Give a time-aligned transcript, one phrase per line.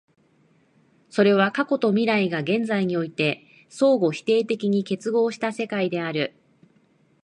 [1.11, 6.33] それは過去と未来が現在において相互否定的に結合した世界である。